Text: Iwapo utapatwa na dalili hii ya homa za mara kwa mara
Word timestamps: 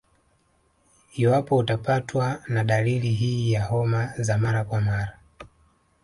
Iwapo 1.15 1.57
utapatwa 1.57 2.41
na 2.47 2.63
dalili 2.63 3.09
hii 3.11 3.51
ya 3.51 3.63
homa 3.65 4.13
za 4.17 4.37
mara 4.37 4.63
kwa 4.65 4.81
mara 4.81 5.17